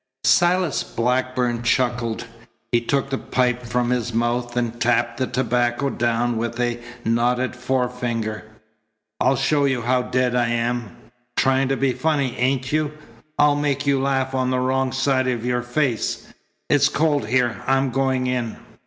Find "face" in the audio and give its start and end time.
15.61-16.33